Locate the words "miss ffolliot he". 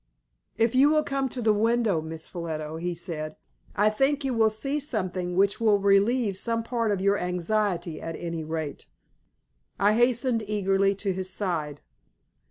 2.01-2.95